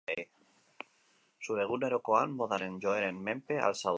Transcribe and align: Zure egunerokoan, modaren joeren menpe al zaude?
Zure 1.47 1.61
egunerokoan, 1.65 2.33
modaren 2.41 2.83
joeren 2.87 3.23
menpe 3.29 3.63
al 3.69 3.81
zaude? 3.83 3.89